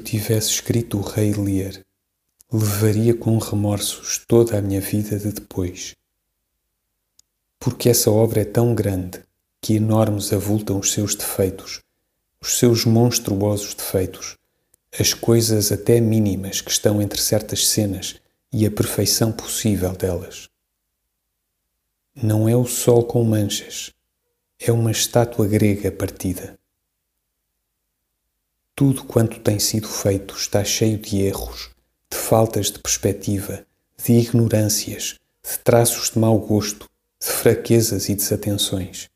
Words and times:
tivesse 0.00 0.50
escrito 0.50 0.98
o 0.98 1.02
Rei 1.02 1.32
Lear, 1.32 1.80
levaria 2.52 3.14
com 3.14 3.36
remorsos 3.38 4.24
toda 4.26 4.56
a 4.56 4.62
minha 4.62 4.80
vida 4.80 5.18
de 5.18 5.32
depois. 5.32 5.94
Porque 7.58 7.88
essa 7.88 8.10
obra 8.10 8.40
é 8.40 8.44
tão 8.44 8.74
grande 8.74 9.22
que 9.60 9.74
enormes 9.74 10.32
avultam 10.32 10.78
os 10.78 10.92
seus 10.92 11.14
defeitos, 11.14 11.80
os 12.40 12.58
seus 12.58 12.84
monstruosos 12.84 13.74
defeitos, 13.74 14.36
as 14.98 15.12
coisas 15.12 15.72
até 15.72 16.00
mínimas 16.00 16.60
que 16.60 16.70
estão 16.70 17.02
entre 17.02 17.20
certas 17.20 17.66
cenas 17.66 18.20
e 18.52 18.64
a 18.64 18.70
perfeição 18.70 19.32
possível 19.32 19.92
delas. 19.92 20.48
Não 22.14 22.48
é 22.48 22.56
o 22.56 22.66
sol 22.66 23.04
com 23.04 23.24
manchas, 23.24 23.90
é 24.58 24.70
uma 24.70 24.92
estátua 24.92 25.46
grega 25.46 25.90
partida. 25.90 26.58
Tudo 28.76 29.04
quanto 29.04 29.38
tem 29.38 29.60
sido 29.60 29.86
feito 29.86 30.34
está 30.34 30.64
cheio 30.64 30.98
de 30.98 31.20
erros, 31.20 31.70
de 32.10 32.18
faltas 32.18 32.72
de 32.72 32.80
perspectiva, 32.80 33.64
de 34.04 34.14
ignorâncias, 34.14 35.20
de 35.48 35.58
traços 35.60 36.10
de 36.10 36.18
mau 36.18 36.36
gosto, 36.40 36.90
de 37.20 37.28
fraquezas 37.28 38.08
e 38.08 38.16
desatenções. 38.16 39.08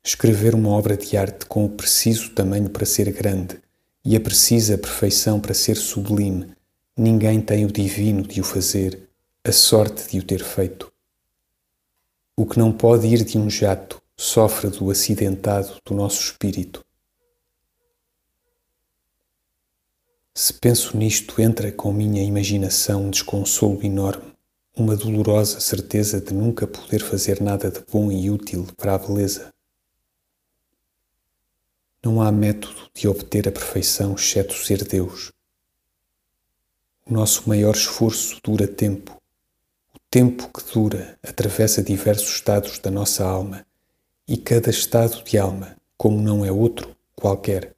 Escrever 0.00 0.54
uma 0.54 0.70
obra 0.70 0.96
de 0.96 1.16
arte 1.16 1.46
com 1.46 1.64
o 1.64 1.68
preciso 1.68 2.30
tamanho 2.30 2.70
para 2.70 2.86
ser 2.86 3.10
grande 3.10 3.60
e 4.04 4.14
a 4.14 4.20
precisa 4.20 4.78
perfeição 4.78 5.40
para 5.40 5.52
ser 5.52 5.74
sublime, 5.76 6.54
ninguém 6.96 7.40
tem 7.40 7.64
o 7.64 7.72
divino 7.72 8.22
de 8.22 8.40
o 8.40 8.44
fazer, 8.44 9.08
a 9.42 9.50
sorte 9.50 10.08
de 10.08 10.20
o 10.20 10.22
ter 10.22 10.44
feito. 10.44 10.92
O 12.36 12.46
que 12.46 12.60
não 12.60 12.70
pode 12.70 13.08
ir 13.08 13.24
de 13.24 13.36
um 13.36 13.50
jato 13.50 14.00
sofre 14.16 14.70
do 14.70 14.88
acidentado 14.88 15.78
do 15.84 15.94
nosso 15.94 16.22
espírito. 16.22 16.85
Se 20.38 20.52
penso 20.52 20.94
nisto, 20.98 21.40
entra 21.40 21.72
com 21.72 21.90
minha 21.90 22.22
imaginação 22.22 23.04
um 23.04 23.10
desconsolo 23.10 23.82
enorme, 23.82 24.34
uma 24.76 24.94
dolorosa 24.94 25.60
certeza 25.60 26.20
de 26.20 26.34
nunca 26.34 26.66
poder 26.66 27.02
fazer 27.02 27.40
nada 27.40 27.70
de 27.70 27.80
bom 27.90 28.12
e 28.12 28.30
útil 28.30 28.68
para 28.76 28.96
a 28.96 28.98
beleza. 28.98 29.50
Não 32.04 32.20
há 32.20 32.30
método 32.30 32.90
de 32.92 33.08
obter 33.08 33.48
a 33.48 33.50
perfeição 33.50 34.14
exceto 34.14 34.52
ser 34.52 34.84
Deus. 34.84 35.32
O 37.06 37.14
nosso 37.14 37.48
maior 37.48 37.74
esforço 37.74 38.38
dura 38.44 38.68
tempo. 38.68 39.16
O 39.94 39.98
tempo 40.10 40.50
que 40.52 40.70
dura 40.70 41.18
atravessa 41.22 41.82
diversos 41.82 42.34
estados 42.34 42.78
da 42.78 42.90
nossa 42.90 43.24
alma, 43.24 43.66
e 44.28 44.36
cada 44.36 44.68
estado 44.68 45.24
de 45.24 45.38
alma, 45.38 45.78
como 45.96 46.20
não 46.20 46.44
é 46.44 46.52
outro 46.52 46.94
qualquer, 47.14 47.75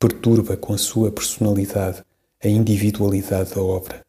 perturba 0.00 0.56
com 0.56 0.72
a 0.72 0.78
sua 0.78 1.12
personalidade 1.12 2.02
a 2.42 2.48
individualidade 2.48 3.54
da 3.54 3.60
obra. 3.60 4.02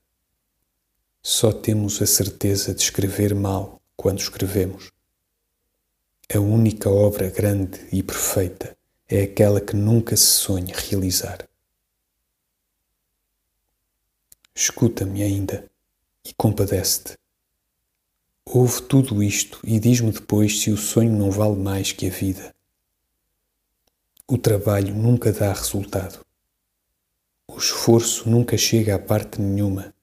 Só 1.21 1.51
temos 1.51 2.01
a 2.01 2.05
certeza 2.05 2.73
de 2.73 2.81
escrever 2.81 3.35
mal 3.35 3.81
quando 3.97 4.19
escrevemos. 4.19 4.89
A 6.33 6.39
única 6.39 6.89
obra 6.89 7.29
grande 7.29 7.77
e 7.91 8.01
perfeita 8.01 8.77
é 9.05 9.23
aquela 9.23 9.59
que 9.59 9.75
nunca 9.75 10.15
se 10.15 10.27
sonha 10.27 10.73
realizar. 10.73 11.45
Escuta-me 14.55 15.21
ainda 15.21 15.69
e 16.23 16.33
compadece-te. 16.33 17.17
Ouve 18.45 18.81
tudo 18.83 19.21
isto 19.21 19.59
e 19.61 19.77
diz-me 19.77 20.13
depois 20.13 20.61
se 20.61 20.71
o 20.71 20.77
sonho 20.77 21.11
não 21.11 21.29
vale 21.29 21.57
mais 21.57 21.91
que 21.91 22.07
a 22.07 22.09
vida. 22.09 22.55
O 24.33 24.37
trabalho 24.37 24.95
nunca 24.95 25.29
dá 25.29 25.51
resultado. 25.51 26.25
O 27.49 27.57
esforço 27.57 28.29
nunca 28.29 28.57
chega 28.57 28.95
a 28.95 28.97
parte 28.97 29.41
nenhuma. 29.41 29.93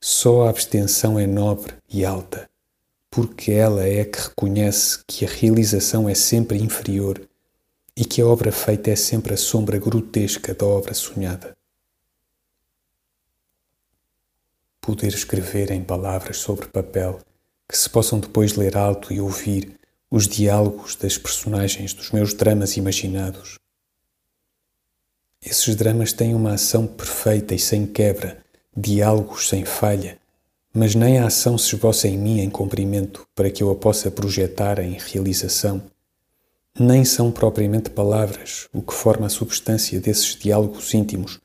Só 0.00 0.46
a 0.46 0.48
abstenção 0.48 1.18
é 1.18 1.26
nobre 1.26 1.74
e 1.86 2.02
alta, 2.02 2.48
porque 3.10 3.52
ela 3.52 3.86
é 3.86 4.06
que 4.06 4.18
reconhece 4.18 5.04
que 5.06 5.26
a 5.26 5.28
realização 5.28 6.08
é 6.08 6.14
sempre 6.14 6.56
inferior 6.56 7.20
e 7.94 8.06
que 8.06 8.22
a 8.22 8.26
obra 8.26 8.50
feita 8.50 8.90
é 8.90 8.96
sempre 8.96 9.34
a 9.34 9.36
sombra 9.36 9.78
grotesca 9.78 10.54
da 10.54 10.64
obra 10.64 10.94
sonhada. 10.94 11.54
Poder 14.80 15.12
escrever 15.12 15.70
em 15.72 15.84
palavras 15.84 16.38
sobre 16.38 16.68
papel 16.68 17.20
que 17.68 17.76
se 17.76 17.90
possam 17.90 18.18
depois 18.18 18.54
ler 18.54 18.78
alto 18.78 19.12
e 19.12 19.20
ouvir 19.20 19.77
os 20.10 20.26
diálogos 20.26 20.96
das 20.96 21.18
personagens 21.18 21.92
dos 21.92 22.10
meus 22.10 22.32
dramas 22.32 22.76
imaginados. 22.76 23.58
Esses 25.44 25.76
dramas 25.76 26.12
têm 26.12 26.34
uma 26.34 26.54
ação 26.54 26.86
perfeita 26.86 27.54
e 27.54 27.58
sem 27.58 27.86
quebra, 27.86 28.42
diálogos 28.74 29.48
sem 29.48 29.64
falha, 29.64 30.18
mas 30.72 30.94
nem 30.94 31.18
a 31.18 31.26
ação 31.26 31.58
se 31.58 31.74
esboça 31.74 32.08
em 32.08 32.16
mim 32.16 32.40
em 32.40 32.48
comprimento 32.48 33.26
para 33.34 33.50
que 33.50 33.62
eu 33.62 33.70
a 33.70 33.74
possa 33.74 34.10
projetar 34.10 34.78
em 34.78 34.96
realização. 34.98 35.82
Nem 36.78 37.04
são 37.04 37.30
propriamente 37.30 37.90
palavras 37.90 38.68
o 38.72 38.80
que 38.80 38.94
forma 38.94 39.26
a 39.26 39.30
substância 39.30 40.00
desses 40.00 40.34
diálogos 40.36 40.94
íntimos, 40.94 41.38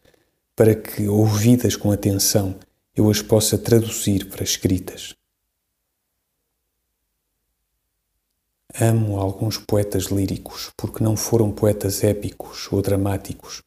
para 0.56 0.76
que, 0.76 1.08
ouvidas 1.08 1.76
com 1.76 1.92
atenção, 1.92 2.56
eu 2.96 3.10
as 3.10 3.22
possa 3.22 3.58
traduzir 3.58 4.30
para 4.30 4.44
escritas. 4.44 5.16
Amo 8.82 9.20
alguns 9.20 9.56
poetas 9.56 10.06
líricos 10.06 10.72
porque 10.76 11.04
não 11.04 11.16
foram 11.16 11.52
poetas 11.52 12.04
épicos 12.04 12.68
ou 12.72 12.82
dramáticos, 12.82 13.62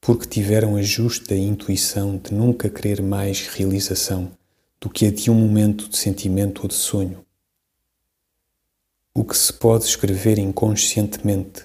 porque 0.00 0.26
tiveram 0.26 0.74
a 0.74 0.82
justa 0.82 1.32
intuição 1.32 2.16
de 2.16 2.34
nunca 2.34 2.68
querer 2.68 3.00
mais 3.00 3.46
realização 3.46 4.32
do 4.80 4.90
que 4.90 5.06
a 5.06 5.12
de 5.12 5.30
um 5.30 5.34
momento 5.34 5.88
de 5.88 5.96
sentimento 5.96 6.62
ou 6.62 6.68
de 6.68 6.74
sonho. 6.74 7.24
O 9.14 9.24
que 9.24 9.38
se 9.38 9.52
pode 9.52 9.84
escrever 9.84 10.40
inconscientemente, 10.40 11.62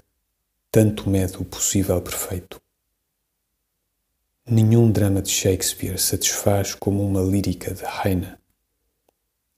tanto 0.70 1.09
mede 1.09 1.38
o 1.38 1.46
possível 1.46 2.00
perfeito. 2.00 2.62
Nenhum 4.46 4.92
drama 4.92 5.24
de 5.24 5.32
Shakespeare 5.32 5.98
satisfaz 5.98 6.76
como 6.76 7.03
uma 7.03 7.22
lírica 7.22 7.74
de 7.74 7.84
Heine. 7.86 8.38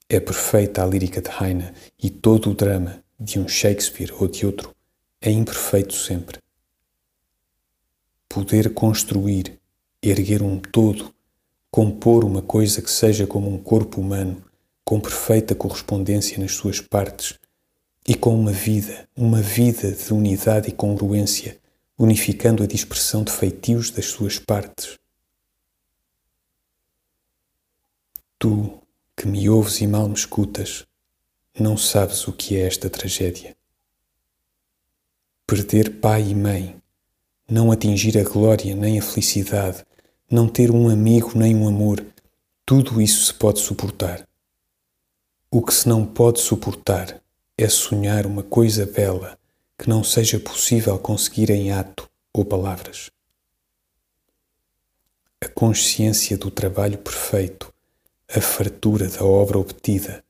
É 0.08 0.20
perfeita 0.20 0.82
a 0.82 0.86
lírica 0.86 1.20
de 1.20 1.28
Heine 1.28 1.74
e 2.02 2.08
todo 2.08 2.50
o 2.50 2.54
drama 2.54 3.04
de 3.18 3.38
um 3.38 3.48
Shakespeare 3.48 4.12
ou 4.18 4.28
de 4.28 4.44
outro, 4.44 4.74
é 5.20 5.30
imperfeito 5.30 5.94
sempre. 5.94 6.38
Poder 8.28 8.74
construir, 8.74 9.58
erguer 10.02 10.42
um 10.42 10.58
todo, 10.58 11.14
compor 11.70 12.24
uma 12.24 12.42
coisa 12.42 12.82
que 12.82 12.90
seja 12.90 13.26
como 13.26 13.52
um 13.52 13.58
corpo 13.58 14.00
humano, 14.00 14.44
com 14.84 15.00
perfeita 15.00 15.54
correspondência 15.54 16.38
nas 16.38 16.52
suas 16.52 16.80
partes 16.80 17.38
e 18.06 18.14
com 18.14 18.38
uma 18.38 18.52
vida, 18.52 19.08
uma 19.16 19.42
vida 19.42 19.90
de 19.90 20.12
unidade 20.12 20.68
e 20.68 20.72
congruência, 20.72 21.58
unificando 21.98 22.62
a 22.62 22.66
dispersão 22.66 23.24
de 23.24 23.32
feitios 23.32 23.90
das 23.90 24.06
suas 24.06 24.38
partes. 24.38 24.96
Tu, 28.38 28.70
que 29.16 29.26
me 29.26 29.48
ouves 29.48 29.80
e 29.80 29.86
mal 29.86 30.08
me 30.08 30.14
escutas, 30.14 30.86
não 31.62 31.76
sabes 31.76 32.26
o 32.28 32.32
que 32.32 32.56
é 32.56 32.66
esta 32.66 32.90
tragédia. 32.90 33.56
Perder 35.46 36.00
pai 36.00 36.28
e 36.28 36.34
mãe, 36.34 36.76
não 37.48 37.70
atingir 37.72 38.18
a 38.18 38.24
glória 38.24 38.74
nem 38.74 38.98
a 38.98 39.02
felicidade, 39.02 39.84
não 40.30 40.48
ter 40.48 40.70
um 40.70 40.88
amigo 40.88 41.32
nem 41.34 41.54
um 41.54 41.68
amor, 41.68 42.04
tudo 42.64 43.00
isso 43.00 43.26
se 43.26 43.34
pode 43.34 43.60
suportar. 43.60 44.26
O 45.50 45.62
que 45.62 45.72
se 45.72 45.88
não 45.88 46.04
pode 46.04 46.40
suportar 46.40 47.22
é 47.56 47.68
sonhar 47.68 48.26
uma 48.26 48.42
coisa 48.42 48.84
bela 48.84 49.38
que 49.78 49.88
não 49.88 50.02
seja 50.02 50.40
possível 50.40 50.98
conseguir 50.98 51.50
em 51.50 51.70
ato 51.70 52.10
ou 52.32 52.44
palavras. 52.44 53.10
A 55.40 55.48
consciência 55.48 56.36
do 56.36 56.50
trabalho 56.50 56.98
perfeito, 56.98 57.72
a 58.28 58.40
fartura 58.40 59.08
da 59.08 59.24
obra 59.24 59.58
obtida, 59.58 60.24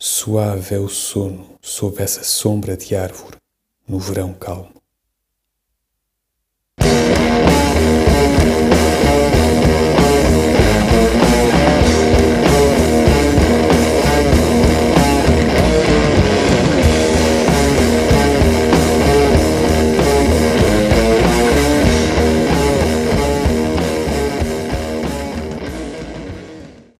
Suave 0.00 0.76
é 0.76 0.78
o 0.78 0.88
sono 0.88 1.58
sob 1.60 2.00
essa 2.00 2.22
sombra 2.22 2.76
de 2.76 2.94
árvore 2.94 3.36
no 3.88 3.98
verão 3.98 4.32
calmo. 4.32 4.77